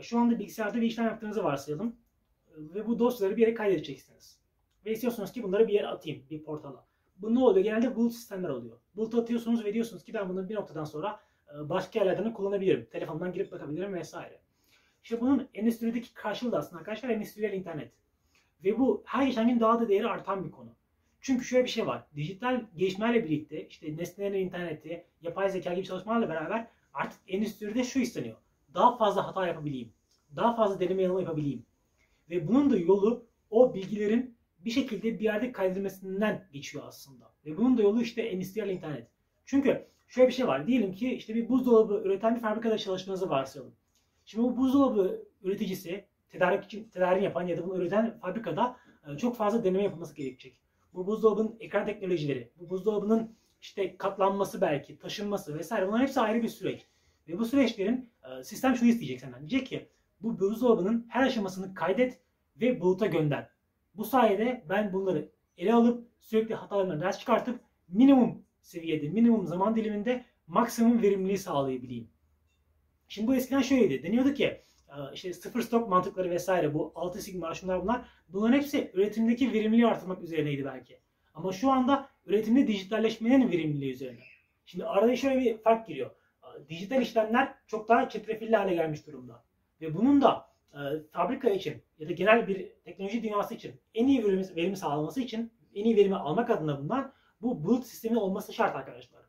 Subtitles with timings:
[0.00, 1.96] Şu anda bilgisayarda bir işlem yaptığınızı varsayalım.
[2.56, 4.38] Ve bu dosyaları bir yere kaydedeceksiniz.
[4.86, 6.86] Ve istiyorsunuz ki bunları bir yere atayım, bir portala.
[7.18, 7.64] Bu ne oluyor?
[7.64, 8.78] Genelde bulut sistemler oluyor.
[8.96, 11.20] Bulut atıyorsunuz ve diyorsunuz ki ben bunu bir noktadan sonra
[11.54, 12.88] e, başka yerlerden de kullanabilirim.
[12.90, 14.40] Telefondan girip bakabilirim vesaire.
[15.02, 17.92] İşte bunun endüstrideki karşılığı da aslında arkadaşlar endüstriyel internet.
[18.64, 20.70] Ve bu her geçen gün daha da değeri artan bir konu.
[21.20, 22.06] Çünkü şöyle bir şey var.
[22.14, 28.36] Dijital gelişmelerle birlikte işte nesnelerin interneti, yapay zeka gibi çalışmalarla beraber artık endüstride şu isteniyor.
[28.76, 29.92] Daha fazla hata yapabileyim.
[30.36, 31.66] Daha fazla deneme yanılma yapabileyim.
[32.30, 37.32] Ve bunun da yolu o bilgilerin bir şekilde bir yerde kaydedilmesinden geçiyor aslında.
[37.46, 39.08] Ve bunun da yolu işte endüstriyel internet.
[39.44, 40.66] Çünkü şöyle bir şey var.
[40.66, 43.74] Diyelim ki işte bir buzdolabı üreten bir fabrikada çalıştığınızı varsayalım.
[44.24, 48.76] Şimdi bu buzdolabı üreticisi, tedarik tedarik yapan ya da bunu üreten fabrikada
[49.08, 50.58] e, çok fazla deneme yapılması gerekecek.
[50.94, 56.48] Bu buzdolabının ekran teknolojileri, bu buzdolabının işte katlanması belki, taşınması vesaire bunların hepsi ayrı bir
[56.48, 56.86] süreç.
[57.28, 59.40] Ve bu süreçlerin e, sistem şunu isteyecek senden.
[59.40, 59.88] Diyecek ki
[60.20, 62.20] bu buzdolabının her aşamasını kaydet
[62.60, 63.50] ve buluta gönder.
[63.94, 70.24] Bu sayede ben bunları ele alıp sürekli hatalarından ders çıkartıp minimum seviyede, minimum zaman diliminde
[70.46, 72.08] maksimum verimliliği sağlayabileyim.
[73.08, 74.02] Şimdi bu eskiden şöyleydi.
[74.02, 74.44] Deniyordu ki
[74.88, 79.86] e, işte sıfır stok mantıkları vesaire bu 6 sigma şunlar bunlar bunların hepsi üretimdeki verimliliği
[79.86, 80.98] artırmak üzerineydi belki.
[81.34, 84.20] Ama şu anda üretimde dijitalleşmenin verimliliği üzerine.
[84.66, 86.10] Şimdi arada şöyle bir fark giriyor.
[86.68, 89.44] Dijital işlemler çok daha çetrefilli hale gelmiş durumda.
[89.80, 90.78] Ve bunun da e,
[91.12, 95.52] fabrika için ya da genel bir teknoloji dünyası için en iyi verimi, verimi sağlaması için
[95.74, 99.22] en iyi verimi almak adına bundan bu bulut sistemi olması şart arkadaşlar.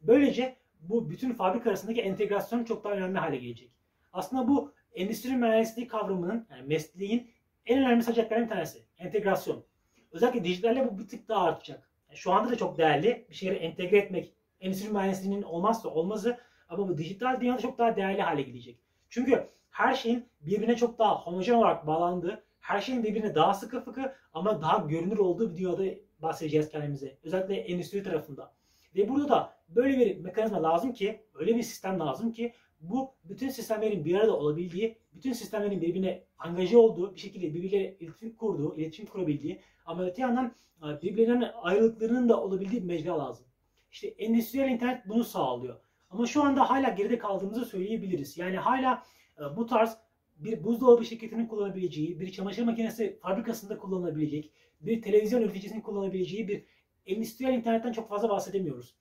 [0.00, 3.70] Böylece bu bütün fabrika arasındaki entegrasyon çok daha önemli hale gelecek.
[4.12, 7.30] Aslında bu endüstri mühendisliği kavramının, yani mesleğin
[7.66, 8.86] en önemli saçaklarından bir tanesi.
[8.98, 9.64] Entegrasyon.
[10.12, 11.90] Özellikle dijitalle bu bir tık daha artacak.
[12.08, 13.26] Yani şu anda da çok değerli.
[13.30, 18.22] Bir şeyleri entegre etmek endüstri mühendisliğinin olmazsa olmazı ama bu dijital dünyada çok daha değerli
[18.22, 18.78] hale gelecek.
[19.08, 24.12] Çünkü her şeyin birbirine çok daha homojen olarak bağlandığı, her şeyin birbirine daha sıkı fıkı
[24.32, 25.84] ama daha görünür olduğu bir dünyada
[26.22, 27.18] bahsedeceğiz kendimize.
[27.22, 28.52] Özellikle endüstri tarafında.
[28.96, 33.48] Ve burada da böyle bir mekanizma lazım ki, öyle bir sistem lazım ki bu bütün
[33.48, 39.06] sistemlerin bir arada olabildiği, bütün sistemlerin birbirine angaje olduğu, bir şekilde birbirleriyle iletişim kurduğu, iletişim
[39.06, 43.46] kurabildiği ama öte yandan e, birbirlerinden ayrılıklarının da olabildiği bir mecra lazım.
[43.90, 45.76] İşte endüstriyel internet bunu sağlıyor.
[46.16, 48.38] Ama şu anda hala geride kaldığımızı söyleyebiliriz.
[48.38, 49.02] Yani hala
[49.38, 49.96] e, bu tarz
[50.38, 56.64] bir buzdolabı şirketinin kullanabileceği, bir çamaşır makinesi fabrikasında kullanılabilecek, bir televizyon üreticisinin kullanabileceği bir
[57.06, 58.94] endüstriyel internetten çok fazla bahsedemiyoruz.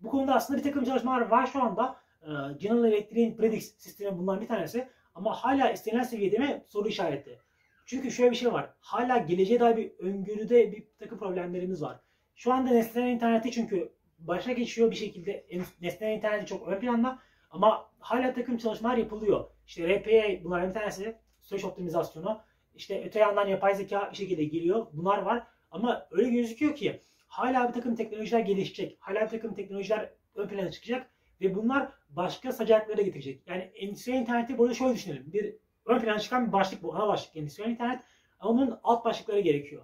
[0.00, 1.96] Bu konuda aslında bir takım çalışmalar var şu anda.
[2.22, 2.28] Ee,
[2.58, 4.88] General Electric'in Predix sistemi bundan bir tanesi.
[5.14, 7.38] Ama hala istenilen seviyede mi soru işareti.
[7.86, 8.70] Çünkü şöyle bir şey var.
[8.80, 12.00] Hala geleceğe dair bir öngörüde bir takım problemlerimiz var.
[12.34, 13.92] Şu anda nesnel interneti çünkü
[14.26, 15.46] başa geçiyor bir şekilde.
[15.80, 17.18] Nesnel interneti çok ön planda.
[17.50, 19.44] Ama hala takım çalışmalar yapılıyor.
[19.66, 21.16] İşte RPA bunların bir tanesi.
[21.40, 22.40] Süreç optimizasyonu.
[22.74, 24.86] İşte öte yandan yapay zeka bir şekilde geliyor.
[24.92, 25.46] Bunlar var.
[25.70, 28.96] Ama öyle gözüküyor ki hala bir takım teknolojiler gelişecek.
[29.00, 31.10] Hala bir takım teknolojiler ön plana çıkacak.
[31.40, 33.42] Ve bunlar başka sacaklara getirecek.
[33.46, 35.32] Yani endüstriyel interneti burada şöyle düşünelim.
[35.32, 35.56] Bir
[35.86, 36.94] ön plana çıkan bir başlık bu.
[36.94, 38.00] Ana başlık endüstriyel internet.
[38.40, 39.82] Ama bunun alt başlıkları gerekiyor.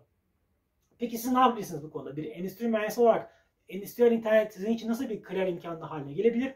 [0.99, 2.17] Peki siz ne yapabilirsiniz bu konuda?
[2.17, 3.35] Bir endüstri mühendisi olarak
[3.69, 6.55] endüstriyel internet sizin için nasıl bir kariyer imkanı haline gelebilir?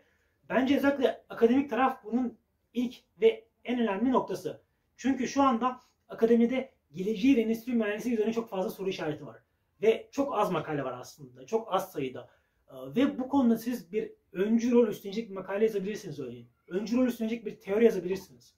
[0.48, 2.38] Bence özellikle akademik taraf bunun
[2.74, 4.62] ilk ve en önemli noktası.
[4.96, 9.42] Çünkü şu anda akademide geleceği endüstri mühendisi üzerine çok fazla soru işareti var.
[9.82, 11.46] Ve çok az makale var aslında.
[11.46, 12.30] Çok az sayıda.
[12.72, 16.48] Ve bu konuda siz bir öncü rol üstlenecek bir makale yazabilirsiniz örneğin.
[16.68, 18.54] Öncü rol üstlenecek bir teori yazabilirsiniz.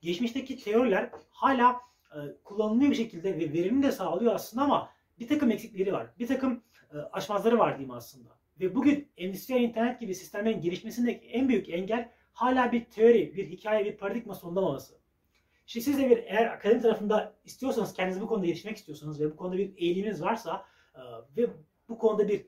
[0.00, 1.80] Geçmişteki teoriler hala
[2.14, 6.06] e, kullanılıyor bir şekilde ve verimli de sağlıyor aslında ama bir takım eksikleri var.
[6.18, 6.62] Bir takım
[6.94, 8.28] e, aşmazları var diyeyim aslında.
[8.60, 13.84] Ve bugün endüstriyel internet gibi sistemlerin gelişmesindeki en büyük engel hala bir teori, bir hikaye,
[13.84, 15.00] bir paradigma sonlamaması.
[15.66, 19.36] İşte siz de bir eğer akademi tarafında istiyorsanız, kendinizi bu konuda geliştirmek istiyorsanız ve bu
[19.36, 20.64] konuda bir eğiliminiz varsa
[20.94, 21.00] e,
[21.36, 21.50] ve
[21.88, 22.46] bu konuda bir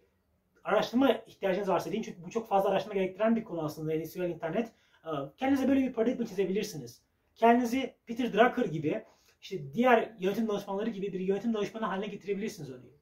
[0.65, 4.73] araştırma ihtiyacınız varsa deyin çünkü bu çok fazla araştırma gerektiren bir konu aslında endüstriyel internet.
[5.05, 7.03] E, kendinize böyle bir paradigma çizebilirsiniz.
[7.35, 9.05] Kendinizi Peter Drucker gibi
[9.43, 12.97] işte diğer yönetim danışmanları gibi bir yönetim danışmanı haline getirebilirsiniz örneğin.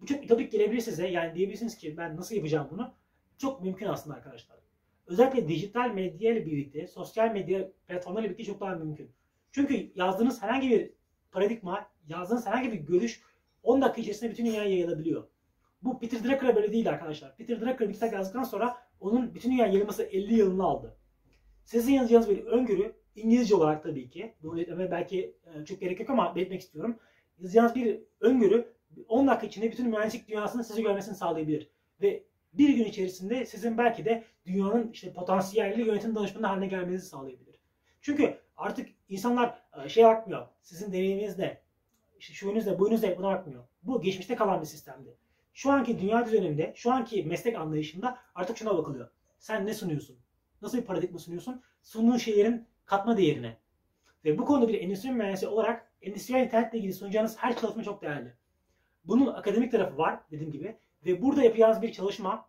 [0.00, 1.08] Bu çok ütopik gelebilir size.
[1.08, 2.94] Yani diyebilirsiniz ki ben nasıl yapacağım bunu?
[3.38, 4.56] Çok mümkün aslında arkadaşlar.
[5.06, 9.10] Özellikle dijital medya ile birlikte, sosyal medya platformlarıyla birlikte çok daha mümkün.
[9.52, 10.90] Çünkü yazdığınız herhangi bir
[11.32, 13.22] paradigma, yazdığınız herhangi bir görüş
[13.62, 15.28] 10 dakika içerisinde bütün dünyaya yayılabiliyor.
[15.82, 17.36] Bu Peter Drucker'a böyle değil arkadaşlar.
[17.36, 20.96] Peter Drucker bir kitap yazdıktan sonra onun bütün dünya yayılması 50 yılını aldı.
[21.64, 24.34] Sizin yazacağınız bir öngörü İngilizce olarak tabii ki.
[24.42, 26.98] Bunu etmeme belki e, çok gerek yok ama belirtmek istiyorum.
[27.38, 28.72] Yazacağınız bir öngörü
[29.08, 31.70] 10 dakika içinde bütün mühendislik dünyasının sizi görmesini sağlayabilir.
[32.02, 32.22] Ve
[32.52, 37.60] bir gün içerisinde sizin belki de dünyanın işte potansiyelli yönetim danışmanı haline gelmenizi sağlayabilir.
[38.00, 40.46] Çünkü Artık insanlar e, şey bakmıyor.
[40.62, 41.60] Sizin deneyiminiz ne?
[42.18, 43.64] İşte şuyunuz ne, buyunuz ne buna bakmıyor.
[43.82, 45.16] Bu geçmişte kalan bir sistemdi.
[45.54, 49.08] Şu anki dünya düzeninde, şu anki meslek anlayışında artık şuna bakılıyor.
[49.38, 50.16] Sen ne sunuyorsun?
[50.62, 51.62] Nasıl bir paradigma sunuyorsun?
[51.82, 53.56] Sunduğun şeylerin katma değerine.
[54.24, 58.34] Ve bu konuda bir endüstri mühendisi olarak endüstriyel internetle ilgili sunacağınız her çalışma çok değerli.
[59.04, 60.76] Bunun akademik tarafı var dediğim gibi.
[61.06, 62.48] Ve burada yapacağınız bir çalışma,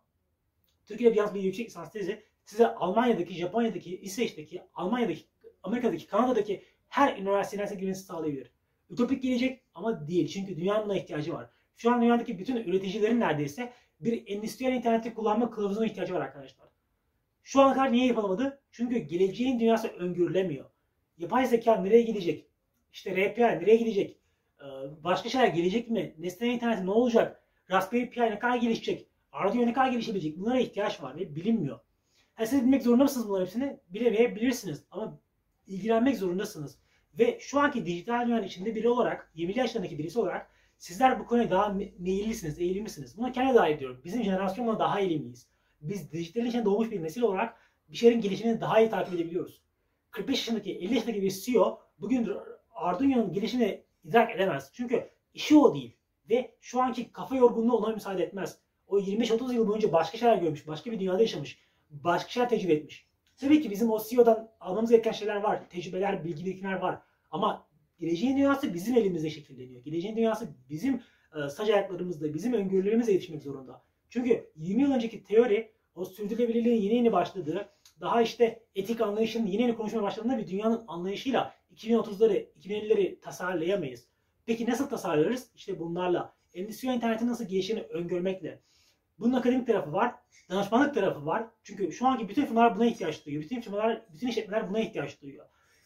[0.85, 5.25] Türkiye'de yapacağınız bir yüksek lisans tezi size Almanya'daki, Japonya'daki, İsveç'teki, Almanya'daki,
[5.63, 8.51] Amerika'daki, Kanada'daki her üniversiteden girmenizi sağlayabilir.
[8.89, 10.27] Ütopik gelecek ama değil.
[10.27, 11.49] Çünkü dünyanın buna ihtiyacı var.
[11.75, 16.67] Şu an dünyadaki bütün üreticilerin neredeyse bir endüstriyel interneti kullanma kılavuzuna ihtiyacı var arkadaşlar.
[17.47, 18.61] Şu ana kadar niye yapılamadı?
[18.71, 20.65] Çünkü geleceğin dünyası öngörülemiyor.
[21.17, 22.47] Yapay zeka nereye gidecek?
[22.93, 24.19] İşte RPA nereye gidecek?
[24.61, 24.65] Ee,
[25.03, 26.15] başka şeyler gelecek mi?
[26.17, 27.43] Nesnel internet ne olacak?
[27.71, 29.07] Raspberry Pi ne kadar gelişecek?
[29.31, 30.37] Arduino ne kadar gelişebilecek?
[30.37, 31.79] Bunlara ihtiyaç var ve bilinmiyor.
[32.39, 33.79] Yani siz bilmek zorunda mısınız bunların hepsini?
[33.89, 35.19] Bilemeyebilirsiniz ama
[35.67, 36.79] ilgilenmek zorundasınız.
[37.19, 41.51] Ve şu anki dijital dünyanın içinde biri olarak, 20 yaşlarındaki birisi olarak sizler bu konuya
[41.51, 43.17] daha meyillisiniz, eğilimlisiniz.
[43.17, 44.01] Buna kendime dahil ediyorum.
[44.05, 45.56] Bizim jenerasyonla daha eğilimliyiz.
[45.81, 47.57] Biz dijitalin içinde doğmuş bir nesil olarak
[47.89, 49.61] bir şeylerin gelişimini daha iyi takip edebiliyoruz.
[50.11, 52.29] 45 yaşındaki, 50 yaşındaki bir CEO bugün
[52.71, 54.71] Arduino'nun gelişimini idrak edemez.
[54.73, 55.95] Çünkü işi o değil.
[56.29, 58.57] Ve şu anki kafa yorgunluğu ona müsaade etmez.
[58.87, 61.59] O 25-30 yıl boyunca başka şeyler görmüş, başka bir dünyada yaşamış,
[61.89, 63.07] başka şeyler tecrübe etmiş.
[63.37, 65.69] Tabii ki bizim o CEO'dan almamız gereken şeyler var.
[65.69, 67.01] Tecrübeler, bilgi birikimler var.
[67.31, 67.67] Ama
[67.99, 69.83] geleceğin dünyası bizim elimizde şekilleniyor.
[69.83, 71.01] Geleceğin dünyası bizim
[71.35, 73.81] e, saç ayaklarımızda, bizim öngörülerimizle yetişmek zorunda.
[74.09, 77.69] Çünkü 20 yıl önceki teori o sürdürülebilirliğin yeni yeni başladığı,
[78.01, 84.07] daha işte etik anlayışın yeni yeni konuşmaya başladığında bir dünyanın anlayışıyla 2030'ları, 2050'leri tasarlayamayız.
[84.45, 85.49] Peki nasıl tasarlarız?
[85.55, 86.33] İşte bunlarla.
[86.53, 88.61] Endüstriyel internetin nasıl gelişini öngörmekle.
[89.19, 90.15] Bunun akademik tarafı var,
[90.49, 91.47] danışmanlık tarafı var.
[91.63, 93.43] Çünkü şu anki bütün firmalar buna ihtiyaç duyuyor.
[93.43, 95.45] Bütün firmalar, bütün işletmeler buna ihtiyaç duyuyor.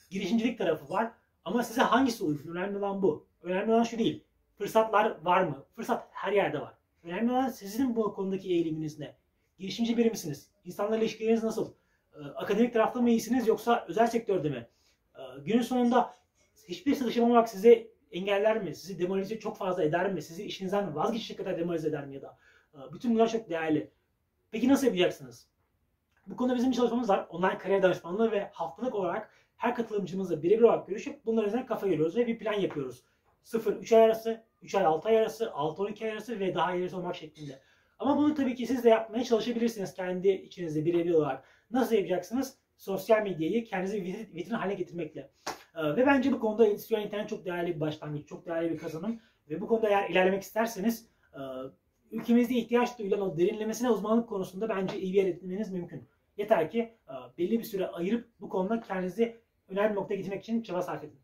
[0.09, 1.11] Girişimcilik tarafı var.
[1.45, 2.55] Ama size hangisi uygun?
[2.55, 3.27] Önemli olan bu.
[3.41, 4.23] Önemli olan şu değil.
[4.57, 5.65] Fırsatlar var mı?
[5.75, 6.73] Fırsat her yerde var.
[7.03, 9.15] Önemli olan sizin bu konudaki eğiliminiz ne?
[9.59, 10.51] Girişimci biri misiniz?
[10.65, 11.73] İnsanlarla ilişkileriniz nasıl?
[12.13, 14.67] Ee, akademik tarafta mı iyisiniz yoksa özel sektörde mi?
[15.15, 16.17] Ee, günün sonunda
[16.67, 18.75] hiçbir çalışamamak size engeller mi?
[18.75, 20.21] Sizi demoralize çok fazla eder mi?
[20.21, 22.37] Sizi işinizden vazgeçecek kadar demoralize eder mi ya da?
[22.73, 23.91] Ee, bütün bunlar çok değerli.
[24.51, 25.47] Peki nasıl yapacaksınız?
[26.27, 27.27] Bu konuda bizim çalışmamız var.
[27.29, 32.15] Online kariyer danışmanlığı ve haftalık olarak her katılımcımızla birebir olarak görüşüp bunlar üzerine kafa görüyoruz
[32.15, 33.03] ve bir plan yapıyoruz.
[33.45, 37.15] 0-3 ay arası, 3 ay 6 ay arası, 6-12 ay arası ve daha ilerisi olmak
[37.15, 37.59] şeklinde.
[37.99, 41.43] Ama bunu tabii ki siz de yapmaya çalışabilirsiniz kendi içinizde birebir olarak.
[41.71, 42.57] Nasıl yapacaksınız?
[42.77, 44.03] Sosyal medyayı kendinize
[44.35, 45.31] vitrin haline getirmekle.
[45.75, 49.19] Ee, ve bence bu konuda endüstriyel internet çok değerli bir başlangıç, çok değerli bir kazanım.
[49.49, 51.39] Ve bu konuda eğer ilerlemek isterseniz e,
[52.11, 56.07] ülkemizde ihtiyaç duyulan o derinlemesine uzmanlık konusunda bence iyi bir yer edinmeniz mümkün.
[56.37, 59.37] Yeter ki e, belli bir süre ayırıp bu konuda kendinizi
[59.67, 61.19] önemli noktaya getirmek için çaba sarf edin.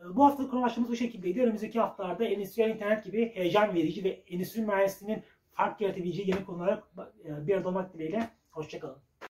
[0.00, 1.42] E, bu haftalık konu bu şekildeydi.
[1.42, 6.82] Önümüzdeki haftalarda endüstriyel internet gibi heyecan verici ve endüstri mühendisliğinin fark yaratabileceği yeni konulara
[7.24, 8.30] bir arada olmak dileğiyle.
[8.50, 9.09] Hoşçakalın.